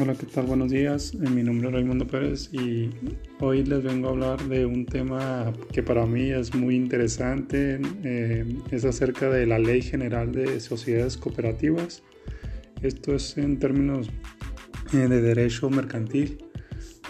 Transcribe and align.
Hola, 0.00 0.14
¿qué 0.14 0.24
tal? 0.24 0.46
Buenos 0.46 0.70
días. 0.70 1.12
Eh, 1.12 1.28
mi 1.28 1.42
nombre 1.42 1.68
es 1.68 1.74
Raimundo 1.74 2.06
Pérez 2.06 2.48
y 2.50 2.88
hoy 3.40 3.62
les 3.62 3.82
vengo 3.82 4.08
a 4.08 4.12
hablar 4.12 4.42
de 4.48 4.64
un 4.64 4.86
tema 4.86 5.52
que 5.70 5.82
para 5.82 6.06
mí 6.06 6.30
es 6.30 6.54
muy 6.54 6.76
interesante. 6.76 7.78
Eh, 8.02 8.56
es 8.70 8.86
acerca 8.86 9.28
de 9.28 9.46
la 9.46 9.58
Ley 9.58 9.82
General 9.82 10.32
de 10.32 10.60
Sociedades 10.60 11.18
Cooperativas. 11.18 12.02
Esto 12.80 13.14
es 13.14 13.36
en 13.36 13.58
términos 13.58 14.08
eh, 14.94 14.96
de 14.96 15.20
derecho 15.20 15.68
mercantil. 15.68 16.38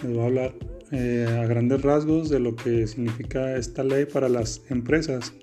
Les 0.03 0.11
voy 0.11 0.21
a 0.21 0.25
hablar 0.25 0.55
a 0.91 1.45
grandes 1.45 1.81
rasgos 1.83 2.29
de 2.29 2.41
lo 2.41 2.53
que 2.57 2.85
significa 2.85 3.55
esta 3.55 3.85
ley 3.85 4.05
para 4.05 4.27
las 4.27 4.61
empresas. 4.69 5.33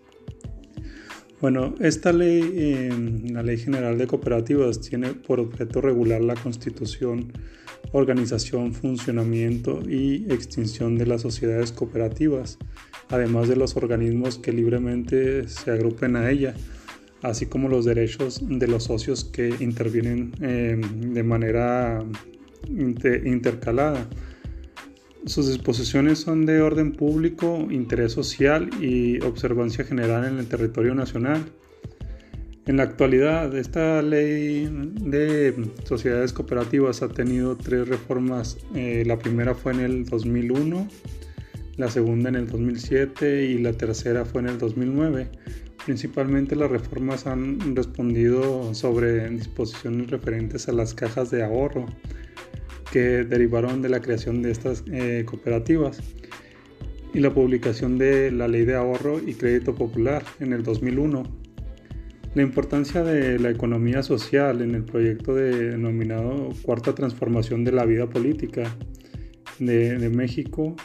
Bueno, 1.40 1.74
esta 1.80 2.12
ley, 2.12 2.90
la 3.30 3.42
Ley 3.42 3.56
General 3.56 3.96
de 3.96 4.06
Cooperativas, 4.06 4.82
tiene 4.82 5.14
por 5.14 5.40
objeto 5.40 5.80
regular 5.80 6.20
la 6.20 6.34
constitución, 6.34 7.32
organización, 7.92 8.74
funcionamiento 8.74 9.80
y 9.88 10.26
extinción 10.30 10.98
de 10.98 11.06
las 11.06 11.22
sociedades 11.22 11.72
cooperativas, 11.72 12.58
además 13.08 13.48
de 13.48 13.56
los 13.56 13.74
organismos 13.76 14.36
que 14.36 14.52
libremente 14.52 15.48
se 15.48 15.70
agrupen 15.70 16.16
a 16.16 16.30
ella, 16.30 16.52
así 17.22 17.46
como 17.46 17.70
los 17.70 17.86
derechos 17.86 18.42
de 18.46 18.68
los 18.68 18.84
socios 18.84 19.24
que 19.24 19.54
intervienen 19.60 20.32
eh, 20.42 20.78
de 20.78 21.22
manera 21.22 22.04
intercalada. 22.68 24.06
Sus 25.26 25.48
disposiciones 25.48 26.20
son 26.20 26.46
de 26.46 26.62
orden 26.62 26.92
público, 26.92 27.66
interés 27.70 28.12
social 28.12 28.70
y 28.80 29.20
observancia 29.22 29.84
general 29.84 30.24
en 30.24 30.38
el 30.38 30.46
territorio 30.46 30.94
nacional. 30.94 31.44
En 32.66 32.78
la 32.78 32.84
actualidad, 32.84 33.54
esta 33.56 34.00
ley 34.00 34.68
de 34.70 35.54
sociedades 35.84 36.32
cooperativas 36.32 37.02
ha 37.02 37.08
tenido 37.08 37.56
tres 37.56 37.88
reformas. 37.88 38.56
Eh, 38.74 39.02
la 39.06 39.18
primera 39.18 39.54
fue 39.54 39.72
en 39.72 39.80
el 39.80 40.04
2001, 40.06 40.88
la 41.76 41.90
segunda 41.90 42.28
en 42.28 42.36
el 42.36 42.46
2007 42.46 43.46
y 43.46 43.58
la 43.58 43.72
tercera 43.72 44.24
fue 44.24 44.40
en 44.40 44.48
el 44.48 44.58
2009. 44.58 45.28
Principalmente 45.84 46.56
las 46.56 46.70
reformas 46.70 47.26
han 47.26 47.74
respondido 47.74 48.72
sobre 48.74 49.28
disposiciones 49.30 50.10
referentes 50.10 50.68
a 50.68 50.72
las 50.72 50.94
cajas 50.94 51.30
de 51.30 51.42
ahorro, 51.42 51.86
que 52.90 53.24
derivaron 53.24 53.82
de 53.82 53.88
la 53.88 54.00
creación 54.00 54.42
de 54.42 54.50
estas 54.50 54.84
eh, 54.90 55.24
cooperativas 55.26 56.00
y 57.12 57.20
la 57.20 57.32
publicación 57.32 57.98
de 57.98 58.30
la 58.30 58.48
Ley 58.48 58.64
de 58.64 58.76
Ahorro 58.76 59.20
y 59.24 59.34
Crédito 59.34 59.74
Popular 59.74 60.22
en 60.38 60.52
el 60.52 60.62
2001. 60.62 61.22
La 62.34 62.42
importancia 62.42 63.02
de 63.02 63.40
la 63.40 63.50
economía 63.50 64.04
social 64.04 64.62
en 64.62 64.76
el 64.76 64.84
proyecto 64.84 65.34
denominado 65.34 66.50
Cuarta 66.62 66.94
Transformación 66.94 67.64
de 67.64 67.72
la 67.72 67.84
Vida 67.84 68.08
Política 68.08 68.76
de, 69.58 70.08
México 70.08 70.76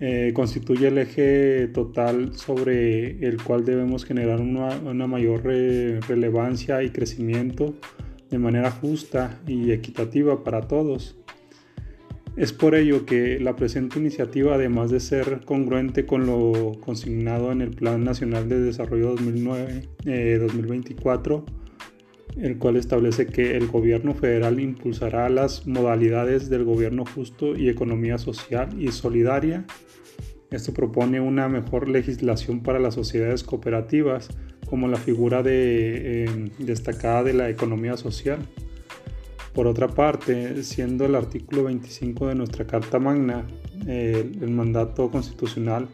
eh, 0.00 0.32
constituye 0.34 0.88
el 0.88 0.98
eje 0.98 1.68
total 1.68 2.34
sobre 2.34 3.26
el 3.26 3.42
cual 3.42 3.66
debemos 3.66 4.06
generar 4.06 4.40
una, 4.40 5.06
mayor 5.06 5.44
relevancia 5.44 6.82
y 6.82 6.90
crecimiento 6.90 7.74
de 8.30 8.38
manera 8.38 8.70
justa 8.70 9.40
y 9.46 9.72
equitativa 9.72 10.42
para 10.42 10.62
todos. 10.62 11.16
Es 12.36 12.52
por 12.52 12.74
ello 12.74 13.06
que 13.06 13.40
la 13.40 13.56
presente 13.56 13.98
iniciativa, 13.98 14.56
además 14.56 14.90
de 14.90 15.00
ser 15.00 15.40
congruente 15.46 16.04
con 16.04 16.26
lo 16.26 16.72
consignado 16.80 17.50
en 17.50 17.62
el 17.62 17.70
Plan 17.70 18.04
Nacional 18.04 18.50
de 18.50 18.60
Desarrollo 18.60 19.16
2009-2024, 19.16 21.44
eh, 21.46 21.52
el 22.42 22.58
cual 22.58 22.76
establece 22.76 23.26
que 23.26 23.56
el 23.56 23.68
gobierno 23.68 24.14
federal 24.14 24.60
impulsará 24.60 25.30
las 25.30 25.66
modalidades 25.66 26.50
del 26.50 26.64
gobierno 26.64 27.06
justo 27.06 27.56
y 27.56 27.70
economía 27.70 28.18
social 28.18 28.68
y 28.78 28.92
solidaria. 28.92 29.64
Esto 30.50 30.74
propone 30.74 31.20
una 31.20 31.48
mejor 31.48 31.88
legislación 31.88 32.62
para 32.62 32.78
las 32.78 32.92
sociedades 32.94 33.44
cooperativas 33.44 34.28
como 34.66 34.88
la 34.88 34.98
figura 34.98 35.42
eh, 35.46 36.50
destacada 36.58 37.24
de 37.24 37.32
la 37.32 37.48
economía 37.48 37.96
social. 37.96 38.40
Por 39.56 39.66
otra 39.66 39.88
parte, 39.88 40.62
siendo 40.62 41.06
el 41.06 41.14
artículo 41.14 41.64
25 41.64 42.28
de 42.28 42.34
nuestra 42.34 42.66
Carta 42.66 42.98
Magna 42.98 43.46
el 43.86 44.50
mandato 44.50 45.10
constitucional 45.10 45.88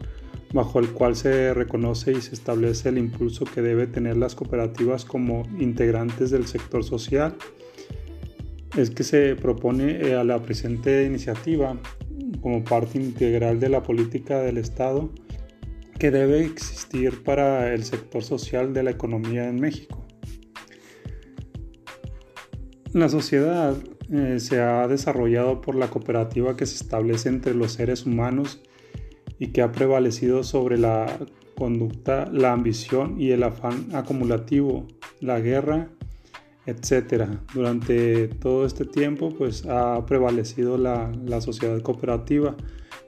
bajo 0.53 0.81
el 0.81 0.91
cual 0.91 1.15
se 1.15 1.55
reconoce 1.55 2.11
y 2.11 2.21
se 2.21 2.35
establece 2.35 2.89
el 2.89 2.99
impulso 2.99 3.45
que 3.45 3.63
debe 3.63 3.87
tener 3.87 4.17
las 4.17 4.35
cooperativas 4.35 5.05
como 5.05 5.45
integrantes 5.61 6.33
del 6.33 6.49
sector 6.49 6.83
social, 6.83 7.37
es 8.77 8.91
que 8.91 9.05
se 9.05 9.37
propone 9.37 10.09
eh, 10.09 10.17
a 10.17 10.25
la 10.25 10.43
presente 10.43 11.05
iniciativa 11.05 11.79
como 12.41 12.65
parte 12.65 12.99
integral 12.99 13.61
de 13.61 13.69
la 13.69 13.85
política 13.85 14.41
del 14.41 14.59
Estado 14.59 15.09
que 16.01 16.11
debe 16.11 16.45
existir 16.45 17.23
para 17.23 17.73
el 17.73 17.85
sector 17.85 18.25
social 18.25 18.75
de 18.75 18.83
la 18.83 18.91
economía 18.91 19.49
en 19.49 19.61
México. 19.61 20.02
La 22.93 23.09
sociedad 23.09 23.75
eh, 24.13 24.39
se 24.39 24.61
ha 24.61 24.87
desarrollado 24.87 25.63
por 25.63 25.75
la 25.75 25.89
cooperativa 25.89 26.57
que 26.57 26.67
se 26.67 26.77
establece 26.77 27.31
entre 27.31 27.55
los 27.55 27.73
seres 27.73 28.05
humanos 28.05 28.61
y 29.39 29.49
que 29.49 29.63
ha 29.63 29.73
prevalecido 29.73 30.45
sobre 30.45 30.77
la 30.77 31.19
conducta, 31.57 32.29
la 32.31 32.53
ambición 32.53 33.19
y 33.19 33.31
el 33.31 33.45
afán 33.45 33.89
acumulativo, 33.95 34.87
la 35.21 35.41
guerra, 35.41 35.89
etc. 36.67 37.29
Durante 37.55 38.29
todo 38.29 38.67
este 38.67 38.85
tiempo 38.85 39.31
pues 39.31 39.65
ha 39.67 40.05
prevalecido 40.05 40.77
la, 40.77 41.41
sociedad 41.41 41.81
cooperativa, 41.81 42.57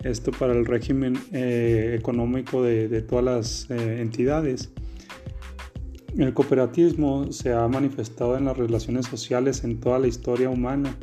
esto 0.03 0.31
para 0.33 0.55
el 0.55 0.65
régimen 0.65 1.19
eh, 1.33 1.95
económico 1.99 2.63
de, 2.63 3.03
todas 3.03 3.25
las 3.25 3.71
eh, 3.71 4.01
entidades. 4.01 4.73
El 6.17 6.33
cooperativismo 6.33 7.33
se 7.33 7.53
ha 7.53 7.67
manifestado 7.67 8.39
en 8.39 8.45
las 8.45 8.57
relaciones 8.57 9.07
sociales 9.07 9.65
en 9.65 9.81
toda 9.81 9.99
la 9.99 10.07
historia 10.07 10.49
humana. 10.49 10.97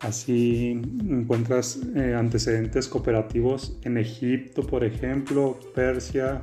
Así 0.00 0.80
encuentras 1.06 1.80
eh, 1.94 2.14
antecedentes 2.14 2.88
cooperativos 2.88 3.78
en 3.82 3.98
Egipto, 3.98 4.62
por 4.62 4.84
ejemplo, 4.84 5.58
Persia, 5.74 6.42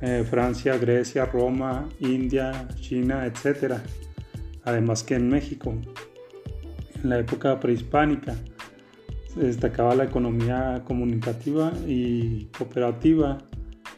eh, 0.00 0.24
Francia, 0.28 0.76
Grecia, 0.76 1.24
Roma, 1.26 1.88
India, 2.00 2.66
China, 2.80 3.24
etc. 3.24 3.74
Además 4.64 5.04
que 5.04 5.14
en 5.14 5.28
México, 5.28 5.74
en 7.00 7.10
la 7.10 7.20
época 7.20 7.60
prehispánica, 7.60 8.34
se 9.32 9.40
destacaba 9.40 9.94
la 9.94 10.04
economía 10.04 10.82
comunicativa 10.84 11.72
y 11.86 12.46
cooperativa 12.58 13.38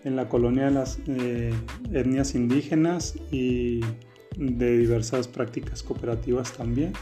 en 0.05 0.17
la 0.17 0.29
colonia 0.29 0.67
de 0.67 0.71
las 0.73 0.99
eh, 1.07 1.53
etnias 1.93 2.35
indígenas 2.35 3.15
y 3.31 3.81
de 4.37 4.79
diversas 4.79 5.29
prácticas 5.29 5.83
cooperativas 5.83 6.53
también. 6.53 6.93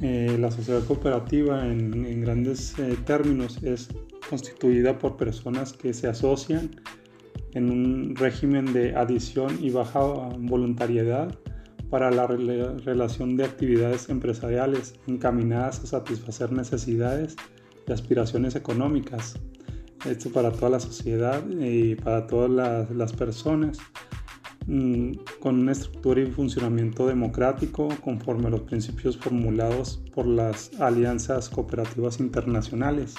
Eh, 0.00 0.36
la 0.38 0.50
sociedad 0.50 0.84
cooperativa 0.84 1.64
en, 1.64 2.20
grandes 2.22 2.76
eh, 2.78 2.96
términos 3.04 3.62
es 3.62 3.88
constituida 4.28 4.98
por 4.98 5.16
personas 5.16 5.72
que 5.72 5.94
se 5.94 6.08
asocian 6.08 6.70
en 7.54 7.70
un 7.70 8.16
régimen 8.16 8.72
de 8.72 8.96
adición 8.96 9.58
y 9.60 9.70
baja 9.70 10.00
voluntariedad 10.00 11.38
para 11.90 12.10
la 12.10 12.26
relación 12.26 13.36
de 13.36 13.44
actividades 13.44 14.08
empresariales 14.08 14.94
encaminadas 15.06 15.84
a 15.84 15.86
satisfacer 15.86 16.50
necesidades 16.50 17.36
y 17.86 17.92
aspiraciones 17.92 18.56
económicas 18.56 19.38
esto 20.04 20.30
para 20.30 20.52
toda 20.52 20.70
la 20.70 20.80
sociedad 20.80 21.42
y 21.48 21.94
para 21.94 22.26
todas 22.26 22.90
las, 22.90 23.12
personas, 23.12 23.78
mm, 24.66 25.12
con 25.40 25.60
una 25.60 25.72
estructura 25.72 26.20
y 26.20 26.26
funcionamiento 26.26 27.06
democrático 27.06 27.88
conforme 28.02 28.48
a 28.48 28.50
los 28.50 28.62
principios 28.62 29.16
formulados 29.16 30.02
por 30.14 30.26
las 30.26 30.70
alianzas 30.80 31.48
cooperativas 31.48 32.20
internacionales. 32.20 33.14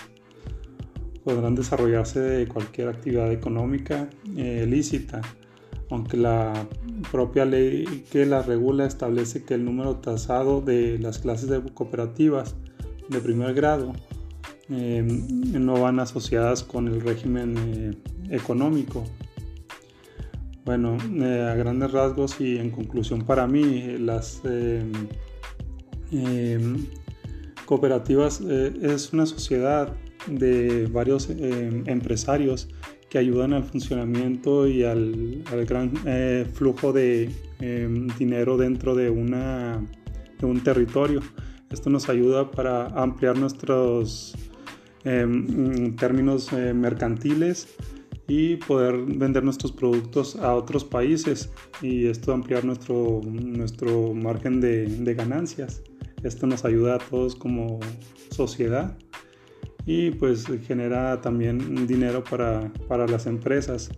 Podrán 1.24 1.56
desarrollarse 1.56 2.19
de 2.19 2.47
cualquier 2.47 2.89
actividad 2.89 3.31
económica 3.31 4.09
eh, 4.35 4.65
lícita, 4.68 5.21
aunque 5.89 6.18
la 6.18 6.68
propia 7.12 7.45
ley 7.45 8.06
que 8.12 8.25
la 8.25 8.41
regula 8.41 8.85
establece 8.85 9.44
que 9.44 9.53
el 9.53 9.63
número 9.63 9.97
tasado 9.97 10.59
de 10.59 11.00
las 11.00 11.19
clases 11.19 11.50
de 11.50 11.62
cooperativas 11.74 12.56
de 13.09 13.19
primer 13.19 13.53
grado 13.53 13.94
Em, 14.69 15.51
no 15.54 15.74
van 15.81 16.00
asociadas 16.00 16.63
con 16.63 16.88
el 16.88 17.01
régimen 17.01 17.56
eh, 17.57 17.92
económico. 18.30 19.04
Bueno, 20.63 20.98
eh, 21.21 21.50
a 21.51 21.56
grandes 21.56 21.92
rasgos 21.92 22.39
y 22.39 22.57
en 22.57 22.69
conclusión 22.69 23.25
para 23.25 23.45
mí, 23.45 23.98
las 24.00 24.42
cooperativas 27.65 28.42
eh, 28.48 28.74
es 28.81 29.12
una 29.12 29.25
sociedad 29.25 29.94
de 30.27 30.88
varios 30.88 31.30
empresarios 31.30 32.69
que 33.09 33.18
ayudan 33.18 33.51
al 33.51 33.63
funcionamiento 33.66 34.68
y 34.68 34.83
al, 34.83 35.44
gran 35.68 35.92
flujo 36.54 36.94
de 36.94 37.30
dinero 38.18 38.56
dentro 38.56 38.95
de, 38.95 39.09
una, 39.09 39.86
de 40.39 40.45
un 40.45 40.63
territorio 40.63 41.19
Esto 41.69 41.89
nos 41.89 42.07
ayuda 42.07 42.50
para 42.51 42.88
ampliar 42.88 43.38
nuestros 43.38 44.33
em, 45.05 45.95
términos 45.95 46.51
eh, 46.53 46.73
mercantiles 46.73 47.67
y 48.27 48.55
poder 48.57 48.97
vender 49.05 49.44
nuestros 49.44 49.71
productos 49.71 50.35
a 50.38 50.53
otros 50.55 50.83
países 50.83 51.50
y 51.81 52.07
esto 52.07 52.33
ampliar 52.33 52.63
nuestro, 52.63 53.21
nuestro 53.25 54.13
margen 54.13 54.61
de, 54.61 55.13
ganancias. 55.15 55.81
Esto 56.23 56.47
nos 56.47 56.63
ayuda 56.63 56.95
a 56.95 56.97
todos 57.00 57.35
como 57.35 57.79
sociedad 58.31 58.97
y 59.85 60.11
pues 60.11 60.45
genera 60.65 61.19
también 61.19 61.85
dinero 61.85 62.23
para, 62.23 62.71
para 62.88 63.07
las 63.07 63.25
empresas. 63.25 63.91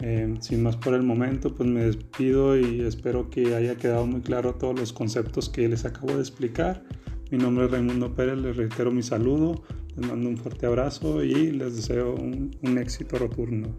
Eh, 0.00 0.34
sin 0.40 0.62
más 0.62 0.76
por 0.76 0.94
el 0.94 1.02
momento, 1.02 1.54
pues 1.54 1.68
me 1.68 1.84
despido 1.84 2.58
y 2.58 2.82
espero 2.82 3.30
que 3.30 3.54
haya 3.54 3.76
quedado 3.76 4.06
muy 4.06 4.20
claro 4.20 4.54
todos 4.54 4.78
los 4.78 4.92
conceptos 4.92 5.48
que 5.48 5.68
les 5.68 5.84
acabo 5.84 6.14
de 6.14 6.20
explicar. 6.20 6.84
Mi 7.30 7.38
nombre 7.38 7.64
es 7.64 7.70
Raimundo 7.70 8.14
Pérez, 8.14 8.38
les 8.38 8.56
reitero 8.56 8.90
mi 8.92 9.02
saludo, 9.02 9.62
les 9.96 10.06
mando 10.06 10.28
un 10.28 10.36
fuerte 10.36 10.66
abrazo 10.66 11.24
y 11.24 11.50
les 11.50 11.74
deseo 11.74 12.14
un, 12.14 12.54
un 12.62 12.78
éxito 12.78 13.18
rotundo. 13.18 13.74